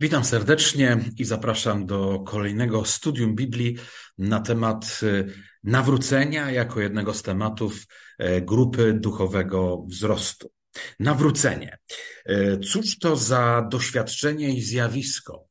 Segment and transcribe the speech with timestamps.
[0.00, 3.76] Witam serdecznie i zapraszam do kolejnego studium Biblii
[4.18, 5.32] na temat y,
[5.64, 7.86] nawrócenia jako jednego z tematów
[8.18, 10.52] e, grupy duchowego wzrostu.
[11.00, 11.78] Nawrócenie.
[12.26, 15.46] E, cóż to za doświadczenie i zjawisko?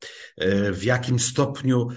[0.72, 1.88] W jakim stopniu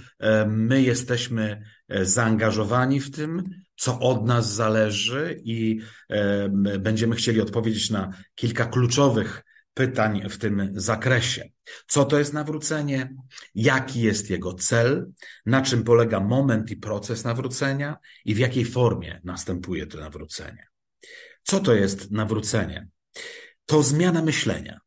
[0.48, 1.62] my jesteśmy
[2.02, 3.44] zaangażowani w tym,
[3.76, 5.80] co od nas zależy i
[6.80, 9.44] będziemy chcieli odpowiedzieć na kilka kluczowych
[9.74, 11.50] pytań w tym zakresie.
[11.88, 13.16] Co to jest nawrócenie?
[13.56, 15.12] Jaki jest jego cel?
[15.46, 17.98] Na czym polega moment i proces nawrócenia?
[18.26, 20.68] I w jakiej formie następuje to nawrócenie?
[21.44, 22.88] Co to jest nawrócenie?
[23.66, 24.80] To zmiana myślenia.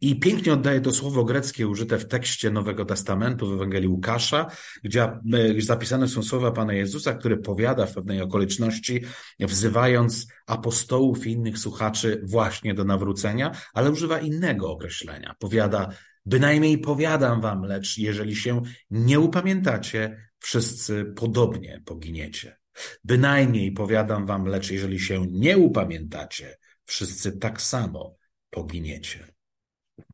[0.00, 4.46] I pięknie oddaje to słowo greckie użyte w tekście Nowego Testamentu w Ewangelii Łukasza,
[4.84, 5.20] gdzie e,
[5.58, 9.04] zapisane są słowa Pana Jezusa, który powiada w pewnej okoliczności,
[9.40, 15.34] wzywając apostołów i innych słuchaczy właśnie do nawrócenia, ale używa innego określenia.
[15.38, 15.88] Powiada,
[16.26, 22.56] bynajmniej powiadam wam, lecz jeżeli się nie upamiętacie, wszyscy podobnie poginiecie.
[23.04, 28.16] Bynajmniej powiadam wam, lecz jeżeli się nie upamiętacie, wszyscy tak samo
[28.50, 29.31] poginiecie.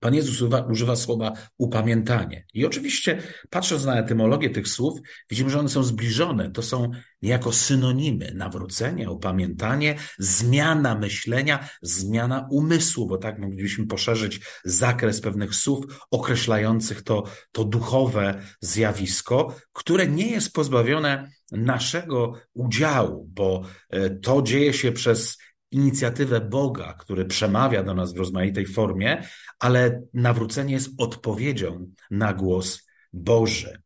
[0.00, 2.44] Pan Jezus używa, słowa upamiętanie.
[2.54, 4.98] I oczywiście, patrząc na etymologię tych słów,
[5.30, 6.50] widzimy, że one są zbliżone.
[6.50, 6.90] To są
[7.22, 15.84] niejako synonimy nawrócenia, upamiętanie, zmiana myślenia, zmiana umysłu, bo tak moglibyśmy poszerzyć zakres pewnych słów
[16.10, 24.72] określających to, to duchowe zjawisko, które nie jest pozbawione naszego udziału, bo e, to dzieje
[24.72, 25.38] się przez
[25.70, 29.22] inicjatywę Boga, który przemawia do nas w rozmaitej formie,
[29.58, 33.82] ale nawrócenie jest odpowiedzią na głos Boży.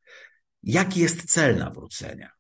[0.63, 2.31] Jaki jest cel nawrócenia?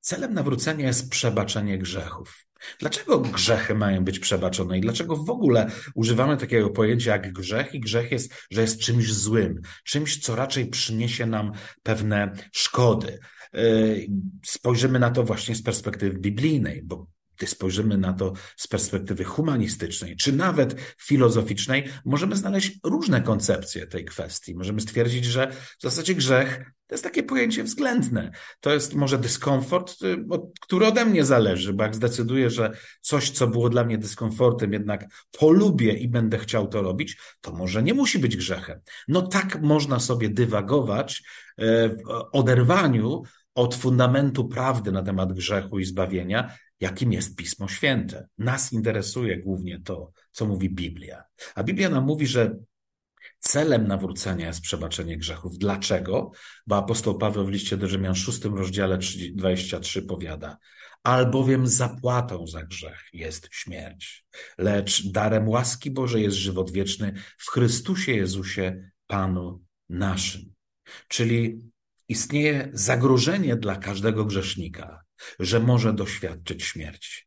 [0.00, 2.46] Celem nawrócenia jest przebaczenie grzechów.
[2.78, 7.80] Dlaczego grzechy mają być przebaczone i dlaczego w ogóle używamy takiego pojęcia jak grzech i
[7.80, 13.18] grzech jest, że jest czymś złym, czymś, co raczej przyniesie nam pewne szkody.
[13.52, 14.06] Yy,
[14.44, 17.06] spojrzymy na to właśnie z perspektywy biblijnej, bo
[17.42, 24.04] gdy spojrzymy na to z perspektywy humanistycznej, czy nawet filozoficznej, możemy znaleźć różne koncepcje tej
[24.04, 24.54] kwestii.
[24.54, 28.30] Możemy stwierdzić, że w zasadzie grzech to jest takie pojęcie względne.
[28.60, 30.24] To jest może dyskomfort, y,
[30.60, 35.04] który ode mnie zależy, bo jak zdecyduję, że coś, co było dla mnie dyskomfortem, jednak
[35.30, 38.80] polubię i będę chciał to robić, to może nie musi być grzechem.
[39.08, 41.22] No tak można sobie dywagować
[41.58, 43.22] e, w oderwaniu
[43.54, 48.28] od fundamentu prawdy na temat grzechu i zbawienia, jakim jest Pismo Święte.
[48.38, 51.24] Nas interesuje głównie to, co mówi Biblia.
[51.54, 52.56] A Biblia nam mówi, że
[53.38, 55.58] celem nawrócenia jest przebaczenie grzechów.
[55.58, 56.30] Dlaczego?
[56.66, 58.98] Bo apostoł Paweł w liście do Rzymian 6 rozdziale
[59.34, 60.58] 23 powiada,
[61.02, 64.24] albowiem zapłatą za grzech jest śmierć,
[64.58, 70.54] lecz darem łaski Bożej jest żywot wieczny w Chrystusie Jezusie, Panu naszym.
[71.08, 71.71] Czyli
[72.08, 75.02] istnieje zagrożenie dla każdego grzesznika,
[75.38, 77.22] że może doświadczyć śmierci.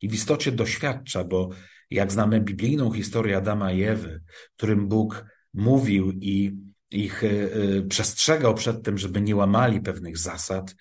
[0.00, 1.50] I w istocie doświadcza, bo
[1.90, 4.22] jak znamy biblijną historię Adama i Ewy,
[4.56, 5.24] którym Bóg
[5.54, 6.56] mówił i
[6.90, 10.74] ich e, e, przestrzegał przed tym, żeby nie łamali pewnych zasad,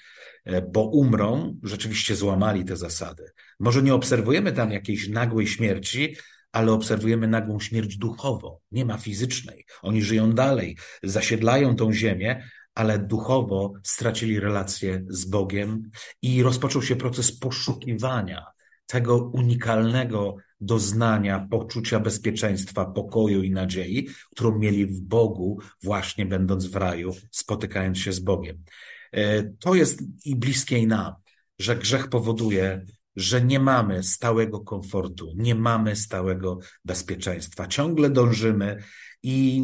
[0.45, 3.25] e, bo umrą, rzeczywiście złamali te zasady.
[3.59, 6.15] Może nie obserwujemy tam jakiejś nagłej śmierci,
[6.51, 9.65] ale obserwujemy nagłą śmierć duchowo, nie ma fizycznej.
[9.81, 12.43] Oni żyją dalej, zasiedlają tą ziemię,
[12.75, 15.89] ale duchowo stracili relację z Bogiem
[16.21, 18.45] i rozpoczął się proces poszukiwania
[18.87, 26.75] tego unikalnego doznania, poczucia bezpieczeństwa, pokoju i nadziei, którą mieli w Bogu, właśnie będąc w
[26.75, 28.63] raju, spotykając się z Bogiem.
[29.11, 31.13] E, to jest i bliskie nam,
[31.59, 37.67] że grzech powoduje, że nie mamy stałego komfortu, nie mamy stałego bezpieczeństwa.
[37.67, 38.83] Ciągle dążymy
[39.23, 39.63] i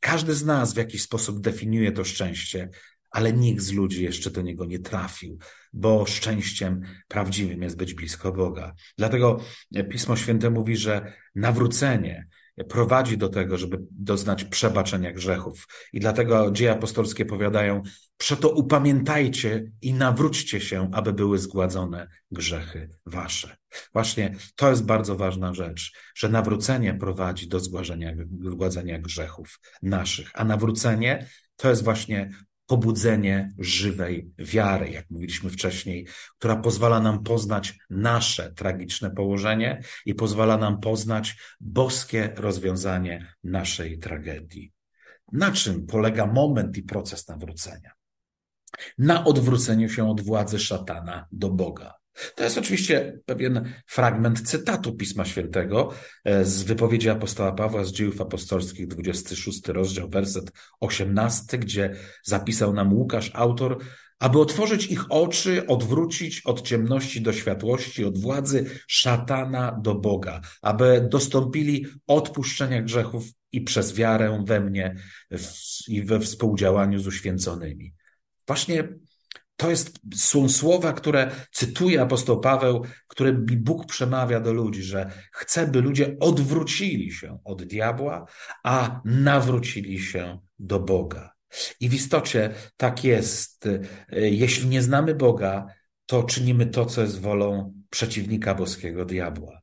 [0.00, 2.68] każdy z nas w jakiś sposób definiuje to szczęście,
[3.10, 5.38] ale nikt z ludzi jeszcze do niego nie trafił,
[5.72, 8.74] bo szczęściem prawdziwym jest być blisko Boga.
[8.98, 9.40] Dlatego
[9.90, 12.26] Pismo Święte mówi, że nawrócenie
[12.68, 15.66] prowadzi do tego, żeby doznać przebaczenia grzechów.
[15.92, 17.82] I dlatego dzieje apostolskie powiadają,
[18.16, 23.56] przeto upamiętajcie i nawróćcie się, aby były zgładzone grzechy wasze.
[23.92, 27.60] Właśnie to jest bardzo ważna rzecz, że nawrócenie prowadzi do
[28.40, 31.26] zgładzenia grzechów naszych, a nawrócenie
[31.56, 32.30] to jest właśnie
[32.74, 36.06] pobudzenie żywej wiary, jak mówiliśmy wcześniej,
[36.38, 44.72] która pozwala nam poznać nasze tragiczne położenie i pozwala nam poznać boskie rozwiązanie naszej tragedii.
[45.32, 47.90] Na czym polega moment i proces nawrócenia?
[48.98, 51.94] Na odwróceniu się od władzy szatana do Boga.
[52.34, 55.92] To jest oczywiście pewien fragment cytatu Pisma Świętego
[56.24, 62.92] e, z wypowiedzi apostoła Pawła z dziejów apostolskich, 26 rozdział, werset 18, gdzie zapisał nam
[62.92, 63.78] Łukasz, autor,
[64.18, 71.08] aby otworzyć ich oczy, odwrócić od ciemności do światłości, od władzy szatana do Boga, aby
[71.10, 74.96] dostąpili odpuszczenia grzechów i przez wiarę we mnie
[75.88, 77.94] i we współdziałaniu z uświęconymi.
[78.46, 78.88] Właśnie
[79.56, 85.66] to jest, są słowa, które cytuje apostoł Paweł, które Bóg przemawia do ludzi, że chce,
[85.66, 88.26] by ludzie odwrócili się od diabła,
[88.64, 91.34] a nawrócili się do Boga.
[91.80, 93.68] I w istocie tak jest.
[94.12, 95.66] Jeśli nie znamy Boga,
[96.06, 99.60] to czynimy to, co jest wolą przeciwnika boskiego diabła.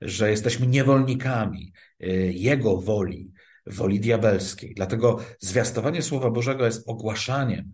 [0.00, 3.32] Że jesteśmy niewolnikami y, Jego woli,
[3.70, 4.74] woli diabelskiej.
[4.74, 7.72] Dlatego zwiastowanie Słowa Bożego jest ogłaszaniem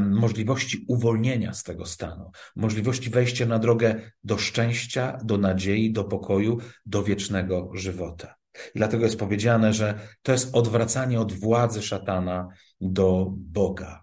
[0.00, 6.58] możliwości uwolnienia z tego stanu, możliwości wejścia na drogę do szczęścia, do nadziei, do pokoju,
[6.86, 8.34] do wiecznego żywota.
[8.74, 12.48] Dlatego jest powiedziane, że to jest odwracanie od władzy szatana
[12.80, 14.02] do Boga.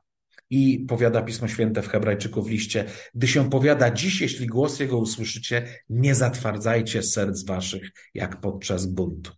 [0.50, 2.86] I powiada Pismo Święte w Hebrajczyku w liście,
[3.16, 9.32] gdy się powiada dziś, jeśli głos Jego usłyszycie, nie zatwardzajcie serc waszych, jak podczas buntu.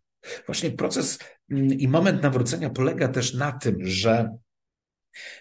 [0.45, 1.19] Właśnie proces
[1.51, 4.37] mm, i moment nawrócenia polega też na tym, że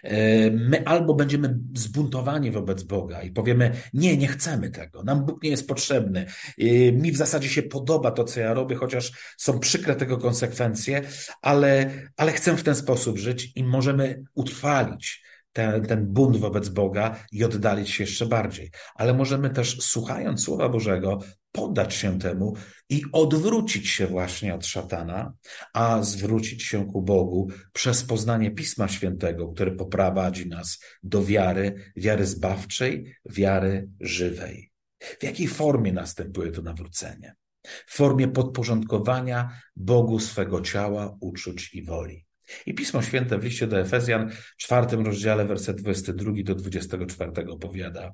[0.03, 5.43] e, My albo będziemy zbuntowani wobec Boga i powiemy: Nie, nie chcemy tego, nam Bóg
[5.43, 6.25] nie jest potrzebny.
[6.59, 11.01] E, mi w zasadzie się podoba to, co ja robię, chociaż są przykre tego konsekwencje,
[11.41, 17.15] ale, ale chcę w ten sposób żyć i możemy utrwalić ten, ten bunt wobec Boga
[17.31, 18.71] i oddalić się jeszcze bardziej.
[18.95, 21.19] Ale możemy też, słuchając Słowa Bożego,
[21.57, 22.53] poddać się temu
[22.89, 25.33] i odwrócić się właśnie od szatana,
[25.73, 32.25] a zwrócić się ku Bogu przez poznanie Pisma Świętego, które poprowadzi nas do wiary, wiary
[32.25, 34.71] zbawczej, wiary żywej.
[35.19, 37.35] W jakiej formie następuje to nawrócenie?
[37.63, 42.25] W formie podporządkowania Bogu swego ciała, uczuć i woli.
[42.65, 48.13] I Pismo Święte w liście do Efezjan, czwartym rozdziale, werset 22 do 24 powiada: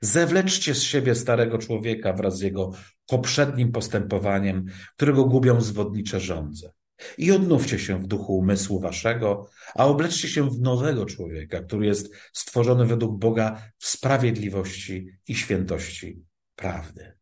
[0.00, 2.70] Zewleczcie z siebie starego człowieka wraz z jego
[3.06, 4.64] poprzednim postępowaniem,
[4.96, 6.72] którego gubią zwodnicze żądze.
[7.18, 12.14] I odnówcie się w duchu umysłu waszego, a obleczcie się w nowego człowieka, który jest
[12.32, 16.24] stworzony według Boga w sprawiedliwości i świętości
[16.56, 17.12] prawdy.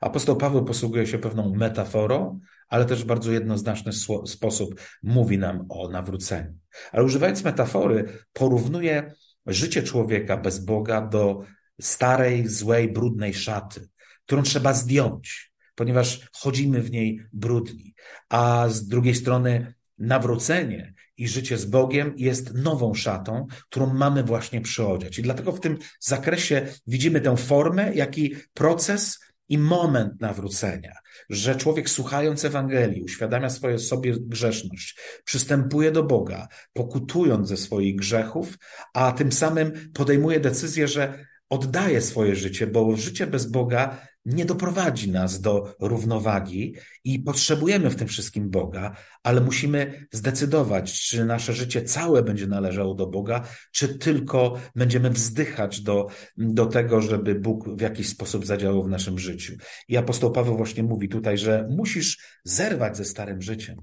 [0.00, 3.92] Apostoł Paweł posługuje się pewną metaforą, ale też w bardzo jednoznaczny
[4.26, 6.54] sposób mówi nam o nawróceniu.
[6.92, 9.14] Ale używając metafory, porównuje
[9.46, 11.42] życie człowieka bez Boga do
[11.80, 13.88] starej, złej, brudnej szaty,
[14.26, 17.94] którą trzeba zdjąć, ponieważ chodzimy w niej brudni.
[18.28, 24.60] A z drugiej strony nawrócenie i życie z Bogiem jest nową szatą, którą mamy właśnie
[24.60, 25.18] przyodziać.
[25.18, 30.92] I dlatego w tym zakresie widzimy tę formę, jak i proces i moment nawrócenia,
[31.30, 38.58] że człowiek słuchając Ewangelii uświadamia swoje sobie grzeszność, przystępuje do Boga, pokutując ze swoich grzechów,
[38.94, 45.10] a tym samym podejmuje decyzję, że oddaje swoje życie, bo życie bez Boga nie doprowadzi
[45.10, 46.74] nas do równowagi
[47.04, 52.94] i potrzebujemy w tym wszystkim Boga, ale musimy zdecydować, czy nasze życie całe będzie należało
[52.94, 56.06] do Boga, czy tylko będziemy wzdychać do,
[56.36, 59.52] do tego, żeby Bóg w jakiś sposób zadziałał w naszym życiu.
[59.88, 63.76] I apostoł Paweł właśnie mówi tutaj, że musisz zerwać ze starym życiem,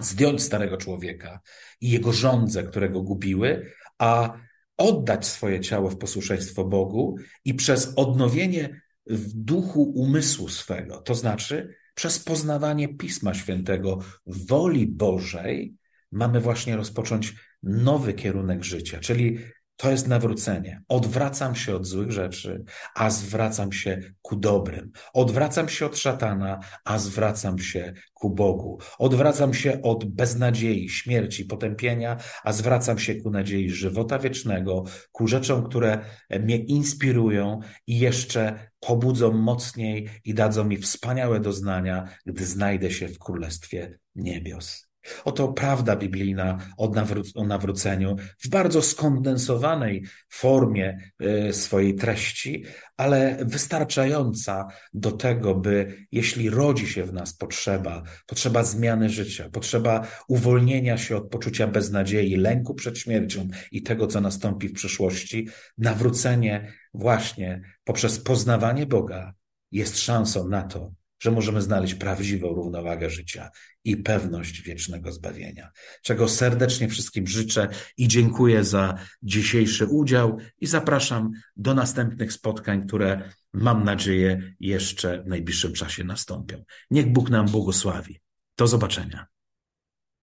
[0.00, 1.40] zdjąć starego człowieka
[1.80, 4.32] i jego żądze, które go gubiły, a
[4.80, 11.74] oddać swoje ciało w posłuszeństwo Bogu i przez odnowienie w duchu umysłu swego, to znaczy
[11.94, 15.74] przez poznawanie Pisma Świętego, woli Bożej,
[16.12, 19.38] mamy właśnie rozpocząć nowy kierunek życia, czyli
[19.80, 20.82] to jest nawrócenie.
[20.88, 24.92] Odwracam się od złych rzeczy, a zwracam się ku dobrym.
[25.12, 28.78] Odwracam się od szatana, a zwracam się ku Bogu.
[28.98, 35.68] Odwracam się od beznadziei, śmierci, potępienia, a zwracam się ku nadziei żywota wiecznego, ku rzeczom,
[35.68, 43.08] które mnie inspirują i jeszcze pobudzą mocniej i dadzą mi wspaniałe doznania, gdy znajdę się
[43.08, 44.89] w Królestwie Niebios.
[45.24, 46.58] Oto prawda biblijna
[47.34, 50.98] o nawróceniu w bardzo skondensowanej formie
[51.48, 52.64] y, swojej treści,
[52.96, 60.06] ale wystarczająca do tego, by jeśli rodzi się w nas potrzeba, potrzeba zmiany życia, potrzeba
[60.28, 66.72] uwolnienia się od poczucia beznadziei, lęku przed śmiercią i tego, co nastąpi w przyszłości, nawrócenie
[66.94, 69.34] właśnie poprzez poznawanie Boga
[69.72, 73.50] jest szansą na to, że możemy znaleźć prawdziwą równowagę życia
[73.84, 75.70] i pewność wiecznego zbawienia.
[76.02, 83.32] Czego serdecznie wszystkim życzę i dziękuję za dzisiejszy udział i zapraszam do następnych spotkań, które
[83.52, 86.64] mam nadzieję jeszcze w najbliższym czasie nastąpią.
[86.90, 88.20] Niech Bóg nam błogosławi.
[88.56, 89.26] Do zobaczenia.